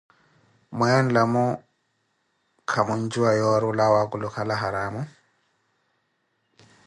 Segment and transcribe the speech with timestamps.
[0.75, 1.45] mweyo nlamu
[2.69, 5.07] ka mwinjuwa yoori olawa wa akulukala haramuh?